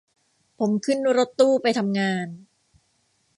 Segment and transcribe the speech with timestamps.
[0.59, 2.27] ผมขึ้นรถตู้ไปทำงาน